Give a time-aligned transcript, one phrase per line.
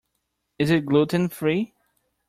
[0.57, 1.75] Is it gluten-free?